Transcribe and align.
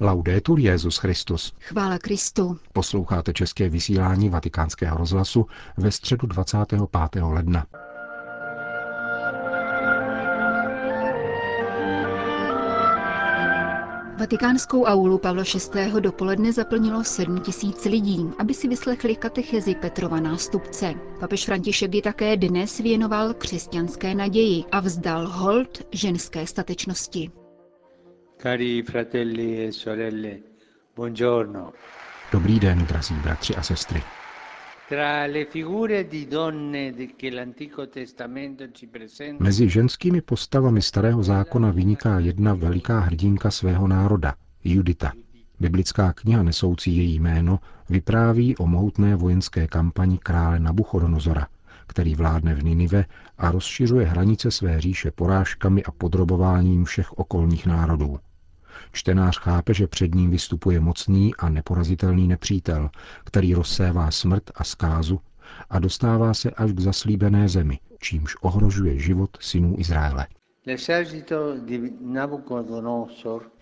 Laudetur 0.00 0.58
Jezus 0.58 0.96
Christus. 0.96 1.52
Chvála 1.60 1.98
Kristu. 1.98 2.58
Posloucháte 2.72 3.32
české 3.32 3.68
vysílání 3.68 4.28
Vatikánského 4.28 4.98
rozhlasu 4.98 5.46
ve 5.76 5.90
středu 5.90 6.26
25. 6.26 7.22
ledna. 7.22 7.66
Vatikánskou 14.18 14.84
aulu 14.84 15.18
Pavla 15.18 15.42
VI. 15.74 16.00
dopoledne 16.00 16.52
zaplnilo 16.52 17.04
7 17.04 17.40
tisíc 17.40 17.84
lidí, 17.84 18.30
aby 18.38 18.54
si 18.54 18.68
vyslechli 18.68 19.16
katechezi 19.16 19.74
Petrova 19.74 20.20
nástupce. 20.20 20.94
Papež 21.20 21.44
František 21.44 21.94
ji 21.94 22.02
také 22.02 22.36
dnes 22.36 22.78
věnoval 22.78 23.34
křesťanské 23.34 24.14
naději 24.14 24.64
a 24.72 24.80
vzdal 24.80 25.28
hold 25.28 25.82
ženské 25.92 26.46
statečnosti. 26.46 27.30
Cari 28.38 28.82
fratelli 28.82 29.64
e 29.64 29.72
sorelle, 29.72 30.40
buongiorno. 30.94 31.72
Dobrý 32.32 32.58
den, 32.60 32.78
drazí 32.78 33.14
bratři 33.14 33.54
a 33.54 33.62
sestry. 33.62 34.02
Mezi 39.38 39.68
ženskými 39.68 40.20
postavami 40.20 40.82
Starého 40.82 41.22
zákona 41.22 41.70
vyniká 41.70 42.18
jedna 42.18 42.54
veliká 42.54 43.00
hrdinka 43.00 43.50
svého 43.50 43.88
národa, 43.88 44.34
Judita. 44.64 45.12
Biblická 45.60 46.12
kniha 46.12 46.42
nesoucí 46.42 46.96
její 46.96 47.20
jméno 47.20 47.60
vypráví 47.88 48.56
o 48.56 48.66
mohutné 48.66 49.16
vojenské 49.16 49.66
kampani 49.66 50.18
krále 50.18 50.60
Nabuchodonozora, 50.60 51.46
který 51.86 52.14
vládne 52.14 52.54
v 52.54 52.64
Ninive 52.64 53.04
a 53.38 53.50
rozšiřuje 53.50 54.06
hranice 54.06 54.50
své 54.50 54.80
říše 54.80 55.10
porážkami 55.10 55.84
a 55.84 55.90
podrobováním 55.90 56.84
všech 56.84 57.12
okolních 57.12 57.66
národů. 57.66 58.18
Čtenář 58.92 59.38
chápe, 59.38 59.74
že 59.74 59.86
před 59.86 60.14
ním 60.14 60.30
vystupuje 60.30 60.80
mocný 60.80 61.34
a 61.34 61.48
neporazitelný 61.48 62.28
nepřítel, 62.28 62.90
který 63.24 63.54
rozsévá 63.54 64.10
smrt 64.10 64.50
a 64.54 64.64
zkázu 64.64 65.20
a 65.70 65.78
dostává 65.78 66.34
se 66.34 66.50
až 66.50 66.72
k 66.72 66.80
zaslíbené 66.80 67.48
zemi, 67.48 67.78
čímž 68.00 68.36
ohrožuje 68.40 68.98
život 68.98 69.30
synů 69.40 69.74
Izraele. 69.78 70.26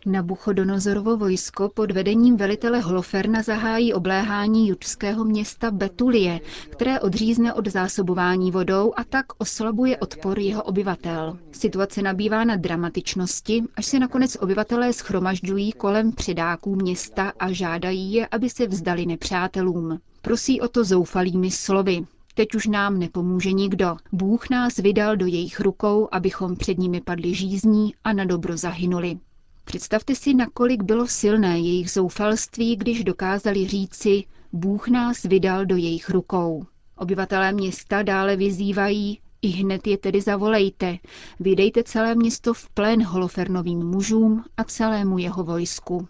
Nabuchodonozorovo 0.07 1.17
vojsko 1.17 1.69
pod 1.69 1.91
vedením 1.91 2.37
velitele 2.37 2.81
Holoferna 2.81 3.43
zahájí 3.43 3.95
obléhání 3.95 4.69
judského 4.69 5.25
města 5.25 5.71
Betulie, 5.71 6.41
které 6.71 7.01
odřízne 7.01 7.55
od 7.55 7.69
zásobování 7.69 8.51
vodou 8.51 8.93
a 8.97 9.05
tak 9.05 9.27
oslabuje 9.39 9.97
odpor 9.99 10.39
jeho 10.39 10.63
obyvatel. 10.63 11.39
Situace 11.53 12.03
nabývá 12.03 12.45
na 12.45 12.57
dramatičnosti, 12.57 13.63
až 13.77 13.87
se 13.87 13.99
nakonec 13.99 14.37
obyvatelé 14.41 14.93
schromažďují 14.93 15.73
kolem 15.73 16.13
předáků 16.13 16.77
města 16.77 17.33
a 17.39 17.53
žádají 17.53 18.13
je, 18.13 18.27
aby 18.27 18.51
se 18.51 18.67
vzdali 18.67 19.07
nepřátelům. 19.07 19.99
Prosí 20.23 20.61
o 20.61 20.69
to 20.69 20.85
zoufalými 20.85 21.51
slovy. 21.51 22.05
Teď 22.35 22.55
už 22.55 22.67
nám 22.67 22.99
nepomůže 22.99 23.53
nikdo. 23.53 23.97
Bůh 24.13 24.51
nás 24.51 24.77
vydal 24.77 25.17
do 25.17 25.27
jejich 25.27 25.61
rukou, 25.61 26.09
abychom 26.13 26.57
před 26.57 26.79
nimi 26.79 27.01
padli 27.01 27.35
žízní 27.35 27.95
a 28.05 28.13
na 28.13 28.25
dobro 28.25 28.57
zahynuli. 28.57 29.19
Představte 29.65 30.15
si, 30.15 30.35
nakolik 30.35 30.83
bylo 30.83 31.07
silné 31.07 31.59
jejich 31.59 31.91
zoufalství, 31.91 32.77
když 32.77 33.05
dokázali 33.05 33.69
říci, 33.69 34.25
Bůh 34.53 34.89
nás 34.89 35.23
vydal 35.23 35.67
do 35.67 35.77
jejich 35.77 36.11
rukou. 36.11 36.67
Obyvatelé 36.97 37.53
města 37.53 38.03
dále 38.03 38.37
vyzývají, 38.37 39.19
i 39.43 39.49
hned 39.49 39.87
je 39.87 39.99
tedy 39.99 40.21
zavolejte, 40.21 40.99
vydejte 41.41 41.83
celé 41.85 42.15
město 42.15 42.55
v 42.55 42.71
plén 42.71 43.03
holofernovým 43.03 43.79
mužům 43.87 44.45
a 44.57 44.65
celému 44.65 45.19
jeho 45.19 45.45
vojsku. 45.45 46.09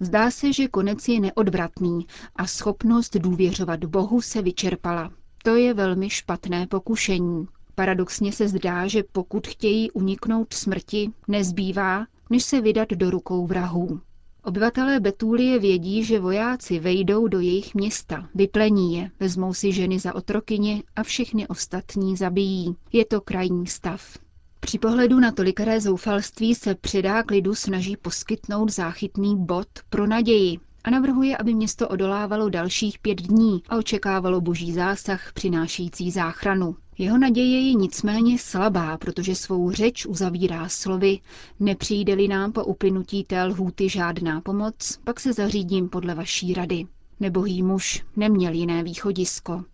Zdá 0.00 0.30
se, 0.30 0.52
že 0.52 0.68
konec 0.68 1.08
je 1.08 1.20
neodvratný 1.20 2.06
a 2.36 2.46
schopnost 2.46 3.16
důvěřovat 3.16 3.84
Bohu 3.84 4.20
se 4.20 4.42
vyčerpala. 4.42 5.10
To 5.44 5.56
je 5.56 5.74
velmi 5.74 6.10
špatné 6.10 6.66
pokušení. 6.66 7.46
Paradoxně 7.74 8.32
se 8.32 8.48
zdá, 8.48 8.86
že 8.86 9.02
pokud 9.12 9.46
chtějí 9.46 9.90
uniknout 9.90 10.54
smrti, 10.54 11.10
nezbývá, 11.28 12.06
než 12.30 12.44
se 12.44 12.60
vydat 12.60 12.88
do 12.90 13.10
rukou 13.10 13.46
vrahů. 13.46 14.00
Obyvatelé 14.44 15.00
Betúlie 15.00 15.58
vědí, 15.58 16.04
že 16.04 16.20
vojáci 16.20 16.78
vejdou 16.78 17.28
do 17.28 17.40
jejich 17.40 17.74
města, 17.74 18.28
vyplení 18.34 18.96
je, 18.96 19.10
vezmou 19.20 19.54
si 19.54 19.72
ženy 19.72 19.98
za 19.98 20.14
otrokyně 20.14 20.82
a 20.96 21.02
všechny 21.02 21.48
ostatní 21.48 22.16
zabijí. 22.16 22.76
Je 22.92 23.04
to 23.04 23.20
krajní 23.20 23.66
stav. 23.66 24.18
Při 24.60 24.78
pohledu 24.78 25.20
na 25.20 25.32
tolikaré 25.32 25.80
zoufalství 25.80 26.54
se 26.54 26.74
předá 26.74 27.22
lidu 27.30 27.54
snaží 27.54 27.96
poskytnout 27.96 28.70
záchytný 28.72 29.36
bod 29.44 29.68
pro 29.90 30.06
naději, 30.06 30.58
a 30.84 30.90
navrhuje, 30.90 31.36
aby 31.36 31.54
město 31.54 31.88
odolávalo 31.88 32.48
dalších 32.48 32.98
pět 32.98 33.22
dní 33.22 33.62
a 33.68 33.76
očekávalo 33.76 34.40
boží 34.40 34.72
zásah 34.72 35.32
přinášející 35.32 36.10
záchranu. 36.10 36.76
Jeho 36.98 37.18
naděje 37.18 37.60
je 37.66 37.74
nicméně 37.74 38.38
slabá, 38.38 38.98
protože 38.98 39.34
svou 39.34 39.70
řeč 39.70 40.06
uzavírá 40.06 40.68
slovy 40.68 41.18
Nepřijde-li 41.60 42.28
nám 42.28 42.52
po 42.52 42.64
uplynutí 42.64 43.24
té 43.24 43.44
lhůty 43.44 43.88
žádná 43.88 44.40
pomoc, 44.40 44.98
pak 45.04 45.20
se 45.20 45.32
zařídím 45.32 45.88
podle 45.88 46.14
vaší 46.14 46.54
rady. 46.54 46.86
Nebohý 47.20 47.62
muž 47.62 48.04
neměl 48.16 48.52
jiné 48.52 48.82
východisko. 48.82 49.64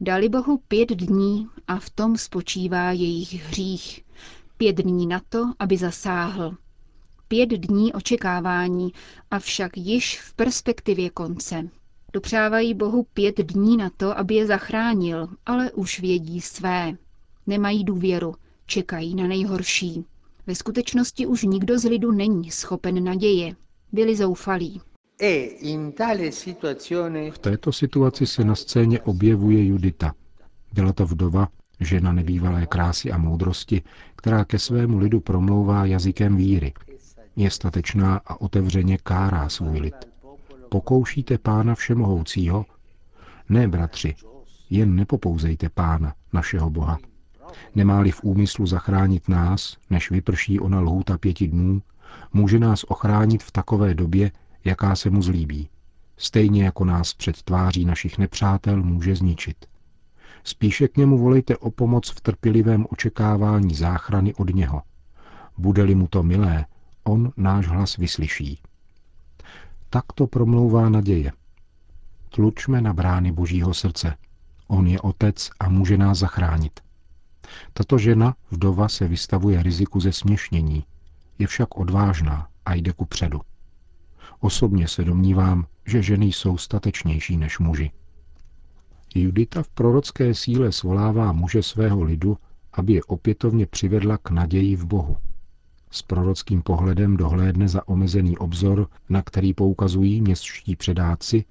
Dali 0.00 0.28
Bohu 0.28 0.60
pět 0.68 0.88
dní 0.88 1.48
a 1.68 1.76
v 1.78 1.90
tom 1.90 2.16
spočívá 2.16 2.92
jejich 2.92 3.46
hřích. 3.46 4.04
Pět 4.56 4.76
dní 4.76 5.06
na 5.06 5.20
to, 5.28 5.52
aby 5.58 5.76
zasáhl 5.76 6.56
pět 7.32 7.50
dní 7.50 7.92
očekávání, 7.92 8.92
avšak 9.30 9.76
již 9.76 10.20
v 10.20 10.34
perspektivě 10.34 11.10
konce. 11.10 11.68
Dopřávají 12.12 12.74
Bohu 12.74 13.06
pět 13.14 13.38
dní 13.40 13.76
na 13.76 13.90
to, 13.96 14.18
aby 14.18 14.34
je 14.34 14.46
zachránil, 14.46 15.28
ale 15.46 15.70
už 15.70 16.00
vědí 16.00 16.40
své. 16.40 16.92
Nemají 17.46 17.84
důvěru, 17.84 18.34
čekají 18.66 19.14
na 19.14 19.26
nejhorší. 19.26 20.04
Ve 20.46 20.54
skutečnosti 20.54 21.26
už 21.26 21.42
nikdo 21.42 21.78
z 21.78 21.84
lidu 21.84 22.12
není 22.12 22.50
schopen 22.50 23.04
naděje. 23.04 23.54
Byli 23.92 24.16
zoufalí. 24.16 24.80
E 25.22 25.48
v 27.30 27.38
této 27.40 27.72
situaci 27.72 28.26
se 28.26 28.44
na 28.44 28.54
scéně 28.54 29.00
objevuje 29.00 29.66
Judita. 29.66 30.14
Byla 30.72 30.92
to 30.92 31.06
vdova, 31.06 31.48
žena 31.80 32.12
nebývalé 32.12 32.66
krásy 32.66 33.12
a 33.12 33.18
moudrosti, 33.18 33.82
která 34.16 34.44
ke 34.44 34.58
svému 34.58 34.98
lidu 34.98 35.20
promlouvá 35.20 35.86
jazykem 35.86 36.36
víry, 36.36 36.72
je 37.36 37.50
statečná 37.50 38.20
a 38.26 38.40
otevřeně 38.40 38.98
kárá 38.98 39.48
svůj 39.48 39.78
lid. 39.80 39.94
Pokoušíte 40.68 41.38
pána 41.38 41.74
všemohoucího? 41.74 42.66
Ne, 43.48 43.68
bratři, 43.68 44.14
jen 44.70 44.96
nepopouzejte 44.96 45.68
pána, 45.68 46.14
našeho 46.32 46.70
Boha. 46.70 46.98
Nemá-li 47.74 48.10
v 48.10 48.24
úmyslu 48.24 48.66
zachránit 48.66 49.28
nás, 49.28 49.76
než 49.90 50.10
vyprší 50.10 50.60
ona 50.60 50.80
lhůta 50.80 51.18
pěti 51.18 51.48
dnů, 51.48 51.82
může 52.32 52.58
nás 52.58 52.84
ochránit 52.84 53.42
v 53.42 53.50
takové 53.50 53.94
době, 53.94 54.30
jaká 54.64 54.96
se 54.96 55.10
mu 55.10 55.22
zlíbí. 55.22 55.68
Stejně 56.16 56.64
jako 56.64 56.84
nás 56.84 57.14
před 57.14 57.42
tváří 57.42 57.84
našich 57.84 58.18
nepřátel 58.18 58.82
může 58.82 59.16
zničit. 59.16 59.66
Spíše 60.44 60.88
k 60.88 60.96
němu 60.96 61.18
volejte 61.18 61.56
o 61.56 61.70
pomoc 61.70 62.10
v 62.10 62.20
trpělivém 62.20 62.86
očekávání 62.90 63.74
záchrany 63.74 64.34
od 64.34 64.54
něho. 64.54 64.82
Bude-li 65.58 65.94
mu 65.94 66.08
to 66.08 66.22
milé, 66.22 66.66
on 67.04 67.32
náš 67.36 67.66
hlas 67.66 67.96
vyslyší. 67.96 68.60
Tak 69.90 70.04
to 70.14 70.26
promlouvá 70.26 70.88
naděje. 70.88 71.32
Tlučme 72.28 72.80
na 72.80 72.92
brány 72.92 73.32
Božího 73.32 73.74
srdce. 73.74 74.16
On 74.68 74.86
je 74.86 75.00
otec 75.00 75.50
a 75.60 75.68
může 75.68 75.98
nás 75.98 76.18
zachránit. 76.18 76.80
Tato 77.72 77.98
žena, 77.98 78.34
vdova, 78.50 78.88
se 78.88 79.08
vystavuje 79.08 79.62
riziku 79.62 80.00
ze 80.00 80.12
směšnění, 80.12 80.84
je 81.38 81.46
však 81.46 81.76
odvážná 81.76 82.48
a 82.66 82.74
jde 82.74 82.92
ku 82.92 83.04
předu. 83.04 83.40
Osobně 84.40 84.88
se 84.88 85.04
domnívám, 85.04 85.66
že 85.86 86.02
ženy 86.02 86.26
jsou 86.26 86.58
statečnější 86.58 87.36
než 87.36 87.58
muži. 87.58 87.90
Judita 89.14 89.62
v 89.62 89.68
prorocké 89.68 90.34
síle 90.34 90.72
svolává 90.72 91.32
muže 91.32 91.62
svého 91.62 92.02
lidu, 92.02 92.38
aby 92.72 92.92
je 92.92 93.04
opětovně 93.04 93.66
přivedla 93.66 94.18
k 94.18 94.30
naději 94.30 94.76
v 94.76 94.84
Bohu 94.84 95.16
s 95.92 96.02
prorockým 96.02 96.62
pohledem 96.62 97.16
dohlédne 97.16 97.68
za 97.68 97.88
omezený 97.88 98.38
obzor, 98.38 98.88
na 99.08 99.22
který 99.22 99.54
poukazují 99.54 100.20
městští 100.20 100.76
předáci 100.76 101.44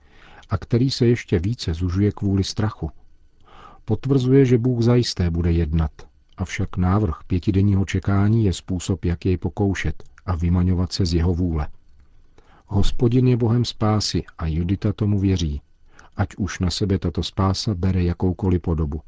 a 0.49 0.57
který 0.57 0.91
se 0.91 1.05
ještě 1.05 1.39
více 1.39 1.73
zužuje 1.73 2.11
kvůli 2.11 2.43
strachu. 2.43 2.91
Potvrzuje, 3.85 4.45
že 4.45 4.57
Bůh 4.57 4.81
zajisté 4.81 5.29
bude 5.29 5.51
jednat, 5.51 5.91
avšak 6.37 6.77
návrh 6.77 7.15
pětidenního 7.27 7.85
čekání 7.85 8.45
je 8.45 8.53
způsob, 8.53 9.05
jak 9.05 9.25
jej 9.25 9.37
pokoušet 9.37 10.03
a 10.25 10.35
vymaňovat 10.35 10.93
se 10.93 11.05
z 11.05 11.13
jeho 11.13 11.33
vůle. 11.33 11.67
Hospodin 12.67 13.27
je 13.27 13.37
Bohem 13.37 13.65
spásy 13.65 14.23
a 14.37 14.47
Judita 14.47 14.93
tomu 14.93 15.19
věří, 15.19 15.61
ať 16.17 16.35
už 16.37 16.59
na 16.59 16.69
sebe 16.69 16.99
tato 16.99 17.23
spása 17.23 17.73
bere 17.75 18.03
jakoukoliv 18.03 18.61
podobu. 18.61 19.01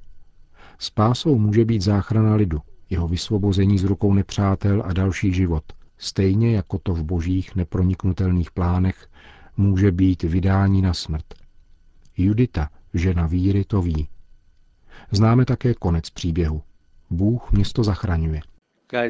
Spásou 0.80 1.38
může 1.38 1.66
být 1.66 1.82
záchrana 1.82 2.36
lidu, 2.36 2.62
jeho 2.94 3.07
vysvobození 3.07 3.78
z 3.78 3.84
rukou 3.84 4.13
nepřátel 4.13 4.84
a 4.86 4.94
další 4.94 5.34
život, 5.34 5.63
stejně 5.98 6.56
jako 6.56 6.80
to 6.84 6.94
v 6.94 7.04
božích 7.04 7.56
neproniknutelných 7.56 8.51
plánech 8.51 9.07
může 9.57 9.92
být 9.92 10.24
vydání 10.24 10.81
na 10.81 10.94
smrt. 10.94 11.25
Judita, 12.18 12.69
žena 12.94 13.28
víry, 13.28 13.66
to 13.66 13.81
ví. 13.81 14.07
Známe 15.12 15.45
také 15.45 15.74
konec 15.74 16.10
příběhu. 16.10 16.62
Bůh 17.10 17.51
město 17.51 17.84
zachraňuje. 17.84 18.42
E 18.94 19.10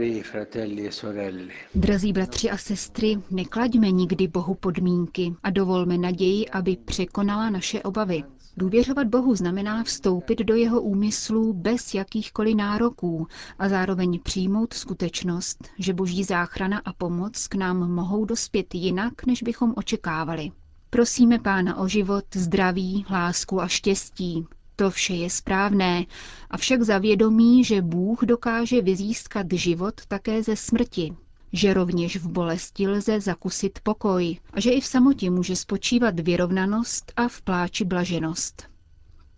Drazí 1.76 2.14
bratři 2.14 2.50
a 2.50 2.58
sestry, 2.58 3.18
neklaďme 3.32 3.92
nikdy 3.92 4.28
Bohu 4.28 4.56
podmínky 4.56 5.34
a 5.44 5.50
dovolme 5.50 5.98
naději, 5.98 6.50
aby 6.50 6.76
překonala 6.76 7.50
naše 7.50 7.82
obavy. 7.82 8.24
Důvěřovat 8.58 9.08
Bohu 9.08 9.36
znamená 9.36 9.84
vstoupit 9.84 10.40
do 10.40 10.56
jeho 10.56 10.82
úmyslů 10.82 11.54
bez 11.54 11.94
jakýchkoliv 11.94 12.56
nároků 12.56 13.28
a 13.60 13.70
zároveň 13.70 14.20
přijmout 14.20 14.74
skutečnost, 14.74 15.70
že 15.80 15.94
boží 15.94 16.24
záchrana 16.24 16.82
a 16.86 16.94
pomoc 16.94 17.48
k 17.48 17.56
nám 17.56 17.92
mohou 17.92 18.26
dospět 18.26 18.76
jinak, 18.76 19.26
než 19.26 19.44
bychom 19.44 19.74
očekávali. 19.78 20.52
Prosíme 20.90 21.40
Pána 21.40 21.78
o 21.78 21.88
život, 21.88 22.26
zdraví, 22.36 23.06
lásku 23.12 23.62
a 23.62 23.68
štěstí, 23.68 24.46
to 24.76 24.92
vše 24.92 25.14
je 25.14 25.30
správné, 25.30 26.06
avšak 26.50 26.82
zavědomí, 26.82 27.64
že 27.64 27.82
Bůh 27.82 28.20
dokáže 28.24 28.82
vyzískat 28.82 29.48
život 29.52 29.94
také 30.08 30.44
ze 30.44 30.56
smrti, 30.56 31.16
že 31.54 31.74
rovněž 31.74 32.18
v 32.18 32.28
bolesti 32.28 32.88
lze 32.88 33.22
zakusit 33.22 33.80
pokoj 33.84 34.38
a 34.54 34.60
že 34.60 34.72
i 34.72 34.82
v 34.82 34.86
samotě 34.86 35.30
může 35.30 35.56
spočívat 35.56 36.20
vyrovnanost 36.20 37.12
a 37.16 37.28
v 37.28 37.42
pláči 37.42 37.86
blaženost. 37.86 38.64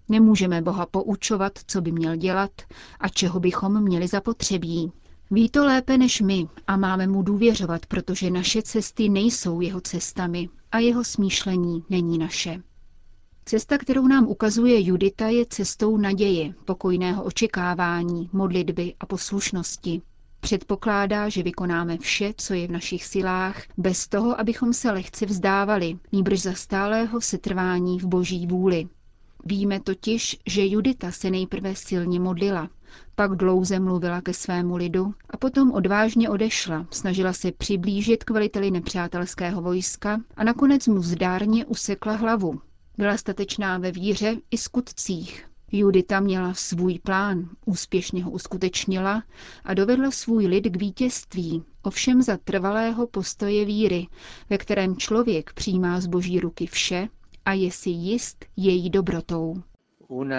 Nemůžeme 0.09 0.62
Boha 0.62 0.85
poučovat, 0.85 1.51
co 1.67 1.81
by 1.81 1.91
měl 1.91 2.15
dělat 2.15 2.51
a 3.00 3.09
čeho 3.09 3.39
bychom 3.39 3.83
měli 3.83 4.07
zapotřebí. 4.07 4.91
Ví 5.31 5.50
to 5.50 5.65
lépe 5.65 5.97
než 5.97 6.21
my 6.21 6.47
a 6.67 6.77
máme 6.77 7.07
mu 7.07 7.21
důvěřovat, 7.23 7.85
protože 7.85 8.29
naše 8.29 8.62
cesty 8.62 9.09
nejsou 9.09 9.62
jeho 9.62 9.81
cestami 9.81 10.50
a 10.71 10.79
jeho 10.79 11.03
smýšlení 11.03 11.83
není 11.89 12.17
naše. 12.17 12.62
Cesta, 13.45 13.77
kterou 13.77 14.07
nám 14.07 14.27
ukazuje 14.27 14.81
Judita, 14.88 15.27
je 15.27 15.45
cestou 15.50 15.97
naděje, 15.97 16.53
pokojného 16.65 17.23
očekávání, 17.23 18.29
modlitby 18.33 18.94
a 19.00 19.06
poslušnosti. 19.06 20.01
Předpokládá, 20.45 21.30
že 21.30 21.44
vykonáme 21.44 21.97
vše, 21.97 22.33
co 22.38 22.53
je 22.53 22.68
v 22.68 22.71
našich 22.71 23.06
silách, 23.06 23.63
bez 23.77 24.07
toho, 24.07 24.39
abychom 24.39 24.74
se 24.74 24.92
lehce 24.92 25.25
vzdávali, 25.25 25.97
níbrž 26.12 26.42
za 26.42 26.53
stálého 26.53 27.21
setrvání 27.21 28.00
v 28.00 28.06
boží 28.06 28.47
vůli. 28.47 28.88
Víme 29.45 29.80
totiž, 29.80 30.38
že 30.45 30.65
Judita 30.65 31.12
se 31.12 31.30
nejprve 31.31 31.75
silně 31.75 32.19
modlila, 32.19 32.69
pak 33.15 33.36
dlouze 33.36 33.80
mluvila 33.80 34.21
ke 34.21 34.33
svému 34.33 34.75
lidu 34.75 35.13
a 35.30 35.38
potom 35.38 35.71
odvážně 35.71 36.30
odešla, 36.30 36.88
snažila 36.91 37.33
se 37.33 37.51
přiblížit 37.51 38.24
k 38.24 38.30
veliteli 38.30 38.71
nepřátelského 38.71 39.62
vojska 39.62 40.21
a 40.36 40.44
nakonec 40.44 40.88
mu 40.88 41.01
zdárně 41.01 41.65
usekla 41.65 42.13
hlavu, 42.15 42.62
byla 42.98 43.18
statečná 43.18 43.77
ve 43.77 43.91
víře 43.91 44.38
i 44.51 44.57
skutcích. 44.57 45.55
Judita 45.71 46.19
měla 46.19 46.53
svůj 46.53 47.00
plán, 47.00 47.50
úspěšně 47.65 48.23
ho 48.23 48.31
uskutečnila 48.31 49.23
a 49.63 49.73
dovedla 49.73 50.12
svůj 50.12 50.47
lid 50.47 50.62
k 50.62 50.75
vítězství, 50.75 51.63
ovšem 51.83 52.21
za 52.21 52.38
trvalého 52.38 53.07
postoje 53.07 53.65
víry, 53.65 54.07
ve 54.50 54.57
kterém 54.57 54.97
člověk 54.97 55.53
přijímá 55.53 56.00
z 56.00 56.07
boží 56.07 56.39
ruky 56.39 56.67
vše 56.67 57.07
a 57.45 57.53
je 57.53 57.71
si 57.71 57.89
jist 57.89 58.45
její 58.57 58.89
dobrotou. 58.89 59.56
E 60.09 60.29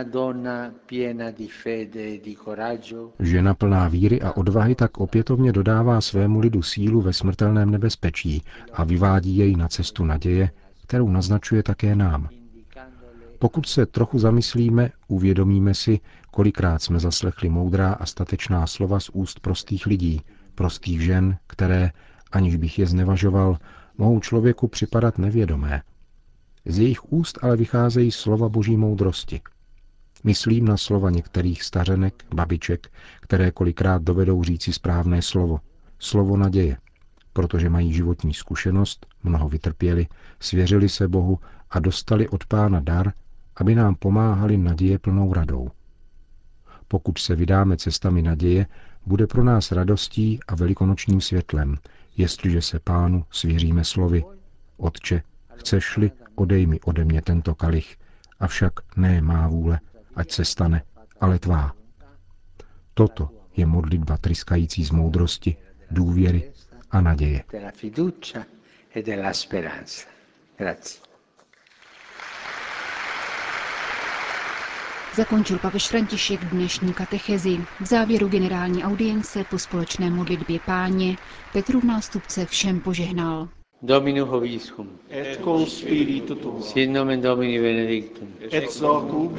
Žena 3.20 3.54
plná 3.54 3.88
víry 3.88 4.20
a 4.20 4.32
odvahy 4.32 4.74
tak 4.74 4.98
opětovně 4.98 5.52
dodává 5.52 6.00
svému 6.00 6.40
lidu 6.40 6.62
sílu 6.62 7.00
ve 7.00 7.12
smrtelném 7.12 7.70
nebezpečí 7.70 8.42
a 8.72 8.84
vyvádí 8.84 9.36
jej 9.36 9.56
na 9.56 9.68
cestu 9.68 10.04
naděje, 10.04 10.50
kterou 10.82 11.08
naznačuje 11.08 11.62
také 11.62 11.96
nám. 11.96 12.28
Pokud 13.38 13.66
se 13.66 13.86
trochu 13.86 14.18
zamyslíme, 14.18 14.90
uvědomíme 15.08 15.74
si, 15.74 16.00
kolikrát 16.30 16.82
jsme 16.82 17.00
zaslechli 17.00 17.48
moudrá 17.48 17.92
a 17.92 18.06
statečná 18.06 18.66
slova 18.66 19.00
z 19.00 19.08
úst 19.08 19.40
prostých 19.40 19.86
lidí, 19.86 20.20
prostých 20.54 21.00
žen, 21.00 21.38
které, 21.46 21.90
aniž 22.32 22.56
bych 22.56 22.78
je 22.78 22.86
znevažoval, 22.86 23.58
mohou 23.98 24.20
člověku 24.20 24.68
připadat 24.68 25.18
nevědomé. 25.18 25.82
Z 26.64 26.78
jejich 26.78 27.12
úst 27.12 27.38
ale 27.42 27.56
vycházejí 27.56 28.10
slova 28.12 28.48
boží 28.48 28.76
moudrosti. 28.76 29.40
Myslím 30.24 30.64
na 30.64 30.76
slova 30.76 31.10
některých 31.10 31.62
stařenek, 31.62 32.24
babiček, 32.34 32.88
které 33.20 33.50
kolikrát 33.50 34.02
dovedou 34.02 34.44
říci 34.44 34.72
správné 34.72 35.22
slovo, 35.22 35.60
slovo 35.98 36.36
naděje, 36.36 36.76
protože 37.32 37.70
mají 37.70 37.92
životní 37.92 38.34
zkušenost, 38.34 39.06
mnoho 39.22 39.48
vytrpěli, 39.48 40.06
svěřili 40.40 40.88
se 40.88 41.08
Bohu 41.08 41.38
a 41.70 41.78
dostali 41.78 42.28
od 42.28 42.44
pána 42.44 42.80
dar, 42.80 43.12
aby 43.56 43.74
nám 43.74 43.94
pomáhali 43.94 44.56
naděje 44.56 44.98
plnou 44.98 45.32
radou. 45.32 45.68
Pokud 46.88 47.18
se 47.18 47.34
vydáme 47.34 47.76
cestami 47.76 48.22
naděje, 48.22 48.66
bude 49.06 49.26
pro 49.26 49.44
nás 49.44 49.72
radostí 49.72 50.40
a 50.48 50.54
velikonočním 50.54 51.20
světlem, 51.20 51.76
jestliže 52.16 52.62
se 52.62 52.78
pánu 52.80 53.24
svěříme 53.30 53.84
slovy. 53.84 54.24
Otče, 54.76 55.22
chceš-li, 55.56 56.10
odej 56.34 56.66
mi 56.66 56.80
ode 56.80 57.04
mě 57.04 57.22
tento 57.22 57.54
kalich, 57.54 57.96
avšak 58.40 58.72
ne 58.96 59.20
má 59.20 59.48
vůle, 59.48 59.80
ať 60.16 60.30
se 60.32 60.44
stane, 60.44 60.82
ale 61.20 61.38
tvá. 61.38 61.72
Toto 62.94 63.30
je 63.56 63.66
modlitba 63.66 64.16
tryskající 64.16 64.84
z 64.84 64.90
moudrosti, 64.90 65.56
důvěry 65.90 66.52
a 66.90 67.00
naděje. 67.00 67.44
Grazie. 70.58 71.05
Zakončil 75.16 75.58
papež 75.58 75.88
František 75.88 76.44
dnešní 76.44 76.92
katechezi. 76.92 77.58
V 77.80 77.86
závěru 77.86 78.28
generální 78.28 78.84
audience 78.84 79.44
po 79.50 79.58
společné 79.58 80.10
modlitbě 80.10 80.58
páně 80.66 81.16
Petrův 81.52 81.84
nástupce 81.84 82.46
všem 82.46 82.80
požehnal. 82.80 83.48
Domino 83.82 84.26
Hoviscum. 84.26 84.90
Et 85.10 85.40
cum 85.44 85.66
spiritu 85.66 86.34
tuo. 86.34 86.60
Sit 86.60 86.90
nomen 86.90 87.20
Domini 87.20 87.58
benedictum. 87.60 88.28
Et 88.52 88.80
locum 88.80 89.38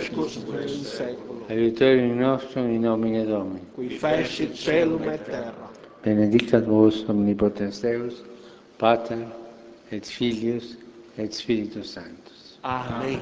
in 0.64 0.70
seculum. 0.84 1.44
Aiutorium 1.50 2.20
nostrum 2.20 2.66
in 2.70 2.82
nomine 2.82 3.26
Domini. 3.26 3.62
Qui 3.76 3.90
fecit 3.90 4.56
celum 4.56 5.10
et 5.10 5.26
terra. 5.26 5.72
Benedictat 6.04 6.66
vos 6.66 7.06
omnipotens 7.10 7.82
Deus, 7.82 8.14
Pater 8.78 9.28
et 9.92 10.06
Filius 10.06 10.76
et 11.18 11.34
Spiritus 11.34 11.94
Sanctus. 11.94 12.60
Amen. 12.64 13.20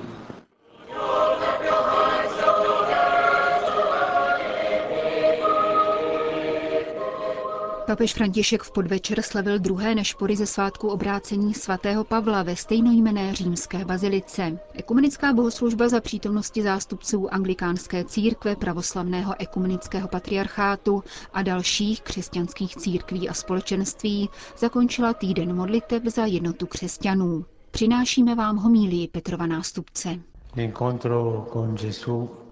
Papež 7.85 8.13
František 8.13 8.63
v 8.63 8.71
podvečer 8.71 9.21
slavil 9.21 9.59
druhé 9.59 9.95
nešpory 9.95 10.35
ze 10.35 10.45
svátku 10.45 10.87
obrácení 10.87 11.53
svatého 11.53 12.03
Pavla 12.03 12.43
ve 12.43 12.55
stejnojmené 12.55 13.35
římské 13.35 13.85
bazilice. 13.85 14.59
Ekumenická 14.73 15.33
bohoslužba 15.33 15.89
za 15.89 16.01
přítomnosti 16.01 16.63
zástupců 16.63 17.33
anglikánské 17.33 18.03
církve, 18.03 18.55
pravoslavného 18.55 19.35
ekumenického 19.39 20.07
patriarchátu 20.07 21.03
a 21.33 21.41
dalších 21.41 22.01
křesťanských 22.01 22.75
církví 22.75 23.29
a 23.29 23.33
společenství 23.33 24.29
zakončila 24.57 25.13
týden 25.13 25.55
modliteb 25.55 26.03
za 26.05 26.25
jednotu 26.25 26.65
křesťanů. 26.65 27.45
Přinášíme 27.71 28.35
vám 28.35 28.57
homílii 28.57 29.07
Petrova 29.07 29.45
nástupce. 29.47 30.19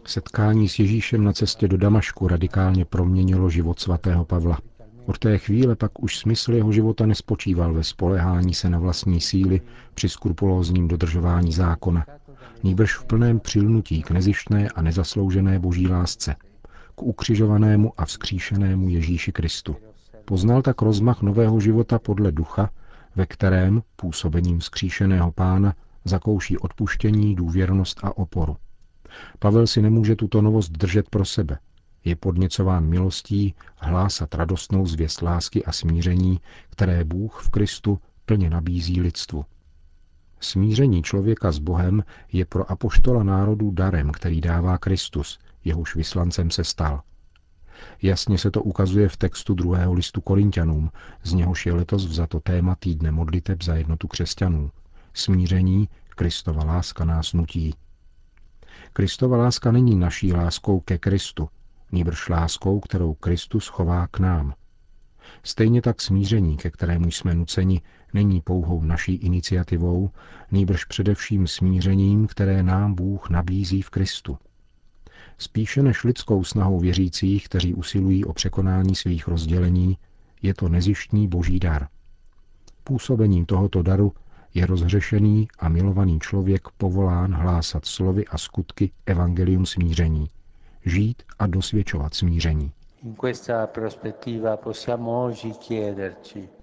Setkání 0.06 0.70
s 0.70 0.80
Ježíšem 0.80 1.24
na 1.24 1.34
cestě 1.34 1.68
do 1.68 1.78
Damašku 1.78 2.28
radikálně 2.28 2.86
proměnilo 2.86 3.50
život 3.50 3.80
svatého 3.80 4.26
Pavla. 4.26 4.58
Od 5.06 5.20
té 5.20 5.38
chvíle 5.38 5.76
pak 5.76 6.04
už 6.04 6.18
smysl 6.18 6.54
jeho 6.54 6.72
života 6.72 7.06
nespočíval 7.06 7.74
ve 7.74 7.84
spolehání 7.84 8.54
se 8.54 8.70
na 8.70 8.80
vlastní 8.80 9.22
síly 9.22 9.62
při 9.94 10.10
skrupulózním 10.10 10.88
dodržování 10.88 11.54
zákona, 11.54 12.06
nýbrž 12.64 12.96
v 12.96 13.06
plném 13.06 13.40
přilnutí 13.40 14.02
k 14.02 14.12
nezištné 14.12 14.70
a 14.70 14.82
nezasloužené 14.82 15.60
boží 15.60 15.88
lásce, 15.88 16.36
k 16.96 17.04
ukřižovanému 17.04 17.94
a 17.98 18.06
vzkříšenému 18.06 18.90
Ježíši 18.90 19.32
Kristu. 19.32 19.76
Poznal 20.26 20.62
tak 20.62 20.82
rozmach 20.82 21.22
nového 21.22 21.60
života 21.60 22.00
podle 22.00 22.32
ducha, 22.32 22.70
ve 23.16 23.26
kterém 23.26 23.82
působením 23.96 24.60
vzkříšeného 24.60 25.32
pána 25.32 25.74
zakouší 26.06 26.58
odpuštění, 26.58 27.36
důvěrnost 27.36 28.00
a 28.04 28.18
oporu. 28.18 28.58
Pavel 29.40 29.68
si 29.68 29.82
nemůže 29.82 30.16
tuto 30.16 30.42
novost 30.42 30.72
držet 30.72 31.10
pro 31.10 31.26
sebe, 31.26 31.58
je 32.06 32.16
podněcován 32.16 32.86
milostí 32.86 33.56
hlásat 33.78 34.36
radostnou 34.36 34.86
zvěst 34.86 35.22
lásky 35.22 35.66
a 35.66 35.72
smíření, 35.72 36.42
které 36.70 37.04
Bůh 37.04 37.42
v 37.44 37.50
Kristu 37.50 38.00
plně 38.26 38.50
nabízí 38.50 39.02
lidstvu. 39.02 39.46
Smíření 40.40 41.04
člověka 41.04 41.52
s 41.52 41.60
Bohem 41.60 42.04
je 42.32 42.46
pro 42.46 42.72
apoštola 42.72 43.24
národů 43.24 43.72
darem, 43.72 44.12
který 44.12 44.42
dává 44.42 44.78
Kristus, 44.78 45.40
jehož 45.66 45.96
vyslancem 45.96 46.52
se 46.52 46.64
stal. 46.64 47.02
Jasně 48.02 48.38
se 48.38 48.52
to 48.52 48.64
ukazuje 48.64 49.10
v 49.10 49.18
textu 49.18 49.54
druhého 49.54 49.94
listu 49.94 50.22
Korintianům, 50.22 50.92
z 51.24 51.34
něhož 51.34 51.66
je 51.66 51.74
letos 51.74 52.06
vzato 52.06 52.40
téma 52.40 52.76
týdne 52.76 53.12
modliteb 53.12 53.64
za 53.64 53.76
jednotu 53.76 54.08
křesťanů. 54.08 54.72
Smíření, 55.14 55.90
Kristova 56.10 56.64
láska 56.64 57.06
nás 57.06 57.34
nutí. 57.34 57.76
Kristova 58.94 59.38
láska 59.38 59.72
není 59.72 59.96
naší 59.96 60.34
láskou 60.34 60.80
ke 60.80 60.98
Kristu, 60.98 61.50
nýbrž 61.94 62.30
láskou, 62.30 62.80
kterou 62.80 63.14
Kristus 63.14 63.68
chová 63.68 64.08
k 64.08 64.20
nám. 64.20 64.54
Stejně 65.44 65.82
tak 65.82 66.02
smíření, 66.02 66.58
ke 66.58 66.70
kterému 66.70 67.12
jsme 67.12 67.34
nuceni, 67.34 67.82
není 68.14 68.42
pouhou 68.42 68.84
naší 68.84 69.16
iniciativou, 69.16 70.10
nýbrž 70.52 70.86
především 70.86 71.48
smířením, 71.48 72.28
které 72.28 72.64
nám 72.64 72.94
Bůh 72.94 73.30
nabízí 73.30 73.82
v 73.82 73.90
Kristu. 73.90 74.38
Spíše 75.38 75.84
než 75.84 76.04
lidskou 76.04 76.44
snahou 76.44 76.80
věřících, 76.80 77.46
kteří 77.46 77.74
usilují 77.74 78.26
o 78.26 78.34
překonání 78.34 78.96
svých 78.96 79.28
rozdělení, 79.28 79.98
je 80.42 80.54
to 80.54 80.70
nezištní 80.70 81.28
boží 81.28 81.60
dar. 81.60 81.88
Působením 82.84 83.46
tohoto 83.46 83.82
daru 83.82 84.14
je 84.54 84.66
rozhřešený 84.66 85.48
a 85.60 85.70
milovaný 85.70 86.20
člověk 86.20 86.68
povolán 86.78 87.34
hlásat 87.34 87.86
slovy 87.86 88.26
a 88.26 88.38
skutky 88.38 88.92
evangelium 89.06 89.66
smíření, 89.66 90.30
žít 90.86 91.24
a 91.40 91.48
dosvědčovat 91.48 92.14
smíření. 92.14 92.72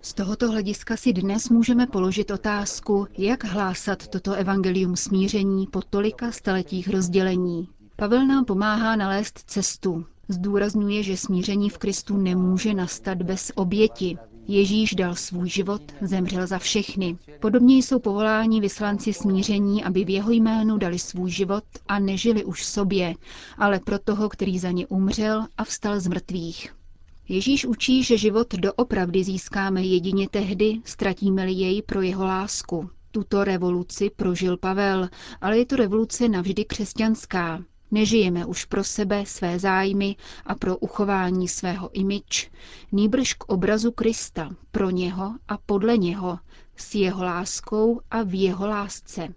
Z 0.03 0.15
tohoto 0.15 0.50
hlediska 0.50 0.97
si 0.97 1.12
dnes 1.12 1.49
můžeme 1.49 1.87
položit 1.87 2.31
otázku, 2.31 3.07
jak 3.19 3.45
hlásat 3.45 4.09
toto 4.09 4.33
evangelium 4.33 4.97
smíření 4.97 5.67
po 5.67 5.83
tolika 5.83 6.33
staletích 6.33 6.89
rozdělení. 6.89 7.69
Pavel 7.97 8.27
nám 8.27 8.45
pomáhá 8.45 8.97
nalézt 8.97 9.39
cestu. 9.39 10.05
Zdůrazňuje, 10.29 11.03
že 11.03 11.17
smíření 11.17 11.71
v 11.71 11.79
Kristu 11.79 12.17
nemůže 12.17 12.75
nastat 12.75 13.23
bez 13.23 13.53
oběti. 13.55 14.19
Ježíš 14.49 14.94
dal 14.94 15.14
svůj 15.14 15.49
život, 15.49 15.82
zemřel 16.00 16.47
za 16.47 16.59
všechny. 16.59 17.18
Podobně 17.40 17.76
jsou 17.76 17.99
povoláni 17.99 18.61
vyslanci 18.61 19.12
smíření, 19.12 19.85
aby 19.85 20.04
v 20.04 20.11
jeho 20.11 20.30
jménu 20.30 20.78
dali 20.78 20.99
svůj 20.99 21.30
život 21.30 21.64
a 21.88 21.99
nežili 21.99 22.44
už 22.44 22.64
sobě, 22.64 23.14
ale 23.59 23.80
pro 23.80 23.99
toho, 23.99 24.28
který 24.28 24.59
za 24.59 24.70
ně 24.70 24.87
umřel 24.87 25.47
a 25.59 25.64
vstal 25.64 26.00
z 26.00 26.06
mrtvých. 26.06 26.75
Ježíš 27.28 27.66
učí, 27.66 28.02
že 28.04 28.16
život 28.18 28.54
doopravdy 28.54 29.25
získáme 29.25 29.82
jedině 29.82 30.28
tehdy, 30.30 30.80
ztratíme-li 30.85 31.52
jej 31.52 31.82
pro 31.82 32.02
jeho 32.02 32.25
lásku. 32.25 32.90
Tuto 33.11 33.44
revoluci 33.44 34.11
prožil 34.16 34.56
Pavel, 34.56 35.09
ale 35.40 35.59
je 35.59 35.66
to 35.66 35.76
revoluce 35.76 36.28
navždy 36.28 36.64
křesťanská. 36.64 37.62
Nežijeme 37.90 38.47
už 38.47 38.64
pro 38.64 38.85
sebe, 38.85 39.26
své 39.26 39.59
zájmy 39.59 40.16
a 40.44 40.54
pro 40.54 40.76
uchování 40.76 41.49
svého 41.49 41.90
imič, 41.92 42.50
nýbrž 42.92 43.35
k 43.35 43.44
obrazu 43.44 43.92
Krista, 43.92 44.50
pro 44.70 44.90
něho 44.90 45.35
a 45.49 45.59
podle 45.66 45.99
něho, 45.99 46.38
s 46.76 46.94
jeho 46.94 47.25
láskou 47.25 48.00
a 48.11 48.23
v 48.23 48.40
jeho 48.40 48.66
lásce. 48.66 49.28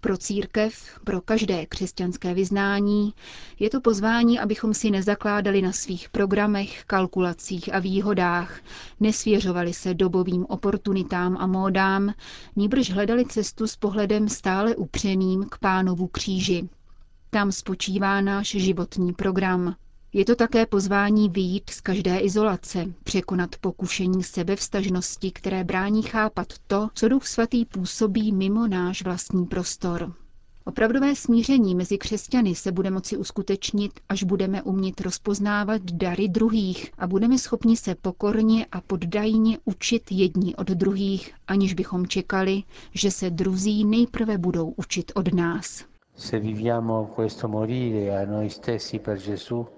Pro 0.00 0.16
církev, 0.16 1.00
pro 1.04 1.20
každé 1.20 1.66
křesťanské 1.66 2.34
vyznání 2.34 3.14
je 3.58 3.70
to 3.70 3.80
pozvání, 3.80 4.38
abychom 4.38 4.74
si 4.74 4.90
nezakládali 4.90 5.62
na 5.62 5.72
svých 5.72 6.08
programech, 6.08 6.84
kalkulacích 6.84 7.74
a 7.74 7.78
výhodách, 7.78 8.60
nesvěřovali 9.00 9.72
se 9.74 9.94
dobovým 9.94 10.46
oportunitám 10.48 11.36
a 11.40 11.46
módám, 11.46 12.14
níbrž 12.56 12.90
hledali 12.90 13.24
cestu 13.24 13.66
s 13.66 13.76
pohledem 13.76 14.28
stále 14.28 14.76
upřeným 14.76 15.44
k 15.50 15.58
pánovu 15.58 16.06
kříži, 16.06 16.68
tam 17.34 17.52
spočívá 17.52 18.20
náš 18.20 18.48
životní 18.48 19.12
program. 19.12 19.76
Je 20.12 20.24
to 20.24 20.34
také 20.36 20.66
pozvání 20.66 21.28
vyjít 21.28 21.70
z 21.70 21.80
každé 21.80 22.18
izolace, 22.18 22.84
překonat 23.04 23.56
pokušení 23.60 24.22
sebevstažnosti, 24.22 25.30
které 25.30 25.64
brání 25.64 26.02
chápat 26.02 26.46
to, 26.66 26.88
co 26.94 27.08
Duch 27.08 27.26
Svatý 27.26 27.64
působí 27.64 28.32
mimo 28.32 28.66
náš 28.66 29.02
vlastní 29.02 29.46
prostor. 29.46 30.14
Opravdové 30.64 31.16
smíření 31.16 31.74
mezi 31.74 31.98
křesťany 31.98 32.54
se 32.54 32.72
bude 32.72 32.90
moci 32.90 33.16
uskutečnit, 33.16 33.92
až 34.08 34.22
budeme 34.22 34.62
umět 34.62 35.00
rozpoznávat 35.00 35.82
dary 35.82 36.28
druhých 36.28 36.90
a 36.98 37.06
budeme 37.06 37.38
schopni 37.38 37.76
se 37.76 37.94
pokorně 37.94 38.66
a 38.72 38.80
poddajně 38.80 39.58
učit 39.64 40.02
jedni 40.10 40.56
od 40.56 40.66
druhých, 40.66 41.34
aniž 41.46 41.74
bychom 41.74 42.06
čekali, 42.06 42.62
že 42.94 43.10
se 43.10 43.30
druzí 43.30 43.84
nejprve 43.84 44.38
budou 44.38 44.70
učit 44.76 45.12
od 45.14 45.34
nás. 45.34 45.91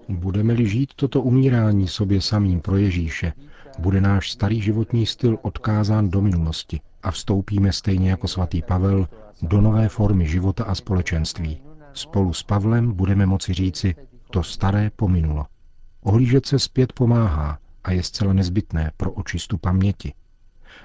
Budeme-li 0.09 0.67
žít 0.67 0.93
toto 0.95 1.21
umírání 1.21 1.87
sobě 1.87 2.21
samým 2.21 2.61
pro 2.61 2.77
Ježíše, 2.77 3.33
bude 3.79 4.01
náš 4.01 4.31
starý 4.31 4.61
životní 4.61 5.05
styl 5.05 5.37
odkázán 5.41 6.09
do 6.09 6.21
minulosti 6.21 6.79
a 7.03 7.11
vstoupíme 7.11 7.71
stejně 7.71 8.09
jako 8.09 8.27
svatý 8.27 8.61
Pavel 8.61 9.07
do 9.41 9.61
nové 9.61 9.89
formy 9.89 10.27
života 10.27 10.63
a 10.63 10.75
společenství. 10.75 11.61
Spolu 11.93 12.33
s 12.33 12.43
Pavlem 12.43 12.91
budeme 12.91 13.25
moci 13.25 13.53
říci, 13.53 13.95
to 14.29 14.43
staré 14.43 14.89
pominulo. 14.95 15.45
Ohlížet 16.03 16.45
se 16.45 16.59
zpět 16.59 16.93
pomáhá 16.93 17.59
a 17.83 17.91
je 17.91 18.03
zcela 18.03 18.33
nezbytné 18.33 18.91
pro 18.97 19.11
očistu 19.11 19.57
paměti. 19.57 20.13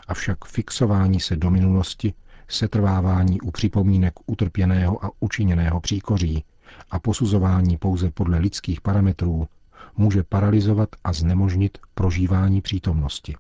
Avšak 0.09 0.45
fixování 0.45 1.21
se 1.21 1.37
do 1.37 1.51
minulosti 1.51 2.15
setrvávání 2.51 3.41
u 3.41 3.51
připomínek 3.51 4.15
utrpěného 4.27 5.05
a 5.05 5.11
učiněného 5.21 5.81
příkoří 5.81 6.45
a 6.91 6.99
posuzování 6.99 7.77
pouze 7.77 8.11
podle 8.11 8.39
lidských 8.39 8.81
parametrů 8.81 9.49
může 9.97 10.23
paralizovat 10.23 10.89
a 11.05 11.13
znemožnit 11.13 11.79
prožívání 11.95 12.61
přítomnosti. 12.61 13.37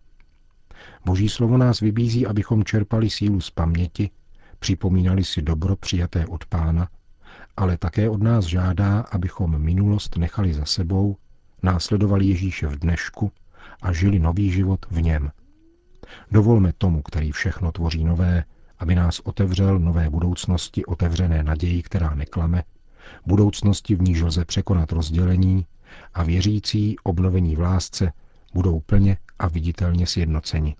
Boží 1.04 1.28
slovo 1.28 1.56
nás 1.56 1.80
vybízí, 1.80 2.26
abychom 2.26 2.64
čerpali 2.64 3.10
sílu 3.10 3.40
z 3.40 3.50
paměti, 3.50 4.10
připomínali 4.58 5.24
si 5.24 5.42
dobro 5.42 5.76
přijaté 5.76 6.26
od 6.26 6.44
Pána, 6.44 6.88
ale 7.56 7.76
také 7.76 8.10
od 8.10 8.22
nás 8.22 8.44
žádá, 8.44 9.00
abychom 9.00 9.58
minulost 9.58 10.16
nechali 10.16 10.54
za 10.54 10.64
sebou, 10.64 11.16
následovali 11.62 12.26
Ježíše 12.26 12.66
v 12.66 12.78
dnešku 12.78 13.32
a 13.82 13.92
žili 13.92 14.18
nový 14.18 14.50
život 14.50 14.86
v 14.90 15.02
něm. 15.02 15.30
Dovolme 16.30 16.72
tomu, 16.78 17.02
který 17.02 17.32
všechno 17.32 17.72
tvoří 17.72 18.04
nové, 18.04 18.44
aby 18.80 18.94
nás 18.94 19.20
otevřel 19.20 19.78
nové 19.78 20.10
budoucnosti 20.10 20.84
otevřené 20.84 21.42
naději, 21.42 21.82
která 21.82 22.14
neklame, 22.14 22.64
budoucnosti, 23.26 23.94
v 23.94 24.02
níž 24.02 24.20
lze 24.20 24.44
překonat 24.44 24.92
rozdělení 24.92 25.66
a 26.14 26.22
věřící 26.22 26.96
obnovení 27.02 27.56
v 27.56 27.60
lásce 27.60 28.12
budou 28.54 28.80
plně 28.80 29.16
a 29.38 29.48
viditelně 29.48 30.06
sjednoceni. 30.06 30.76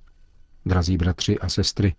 Drazí 0.67 0.97
bratři 0.97 1.39
a 1.39 1.49
sestry, 1.49 1.95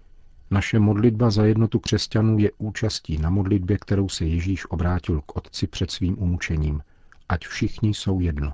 naše 0.51 0.79
modlitba 0.79 1.29
za 1.29 1.45
jednotu 1.45 1.79
křesťanů 1.79 2.39
je 2.39 2.51
účastí 2.57 3.17
na 3.17 3.29
modlitbě, 3.29 3.77
kterou 3.77 4.09
se 4.09 4.25
Ježíš 4.25 4.65
obrátil 4.69 5.21
k 5.21 5.35
Otci 5.35 5.67
před 5.67 5.91
svým 5.91 6.19
umučením. 6.19 6.81
Ať 7.29 7.47
všichni 7.47 7.93
jsou 7.93 8.19
jedno. 8.19 8.53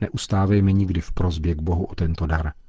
Neustávejme 0.00 0.72
nikdy 0.72 1.00
v 1.00 1.12
prozbě 1.12 1.54
k 1.54 1.62
Bohu 1.62 1.84
o 1.84 1.94
tento 1.94 2.26
dar– 2.26 2.52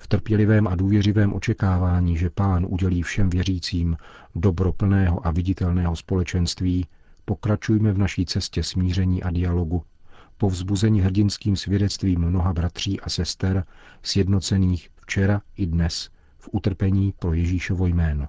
v 0.00 0.08
trpělivém 0.08 0.66
a 0.68 0.74
důvěřivém 0.74 1.32
očekávání, 1.32 2.16
že 2.16 2.30
Pán 2.30 2.66
udělí 2.68 3.02
všem 3.02 3.30
věřícím 3.30 3.96
dobro 4.34 4.72
plného 4.72 5.26
a 5.26 5.30
viditelného 5.30 5.96
společenství, 5.96 6.86
pokračujme 7.24 7.92
v 7.92 7.98
naší 7.98 8.26
cestě 8.26 8.62
smíření 8.62 9.22
a 9.22 9.30
dialogu, 9.30 9.82
povzbuzení 10.38 11.00
hrdinským 11.00 11.56
svědectvím 11.56 12.20
mnoha 12.20 12.52
bratří 12.52 13.00
a 13.00 13.08
sester, 13.08 13.64
sjednocených 14.02 14.88
včera 14.96 15.42
i 15.56 15.66
dnes 15.66 16.10
v 16.38 16.48
utrpení 16.52 17.14
pro 17.18 17.34
Ježíšovo 17.34 17.86
jméno. 17.86 18.28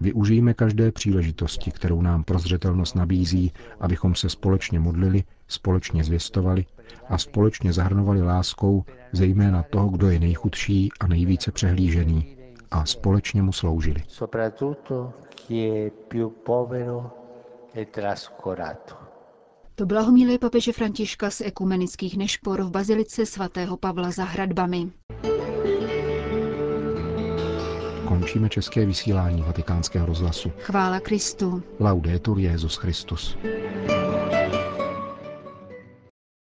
Využijeme 0.00 0.54
každé 0.54 0.92
příležitosti, 0.92 1.70
kterou 1.70 2.02
nám 2.02 2.24
prozřetelnost 2.24 2.94
nabízí, 2.94 3.52
abychom 3.80 4.14
se 4.14 4.28
společně 4.28 4.80
modlili, 4.80 5.24
společně 5.48 6.04
zvěstovali 6.04 6.64
a 7.08 7.18
společně 7.18 7.72
zahrnovali 7.72 8.22
láskou 8.22 8.84
zejména 9.12 9.62
toho, 9.62 9.88
kdo 9.88 10.10
je 10.10 10.20
nejchudší 10.20 10.88
a 11.00 11.06
nejvíce 11.06 11.52
přehlížený 11.52 12.36
a 12.70 12.86
společně 12.86 13.42
mu 13.42 13.52
sloužili. 13.52 14.02
E 17.74 17.86
to 19.74 19.86
byla 19.86 20.00
homílie 20.00 20.38
papeže 20.38 20.72
Františka 20.72 21.30
z 21.30 21.40
ekumenických 21.40 22.16
nešpor 22.16 22.62
v 22.62 22.70
bazilice 22.70 23.26
svatého 23.26 23.76
Pavla 23.76 24.10
za 24.10 24.24
hradbami. 24.24 24.90
Končíme 28.08 28.48
české 28.48 28.86
vysílání 28.86 29.42
vatikánského 29.42 30.06
rozhlasu. 30.06 30.52
Chvála 30.58 31.00
Kristu. 31.00 31.62
Laudetur 31.80 32.38
Jezus 32.38 32.76
Christus. 32.76 33.36